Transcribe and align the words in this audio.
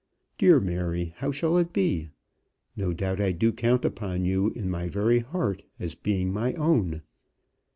Dear 0.39 0.59
Mary, 0.59 1.13
how 1.17 1.29
shall 1.31 1.59
it 1.59 1.71
be? 1.71 2.09
No 2.75 2.91
doubt 2.91 3.21
I 3.21 3.33
do 3.33 3.53
count 3.53 3.85
upon 3.85 4.25
you 4.25 4.49
in 4.55 4.67
my 4.67 4.89
very 4.89 5.19
heart 5.19 5.61
as 5.79 5.93
being 5.93 6.33
my 6.33 6.53
own. 6.55 7.03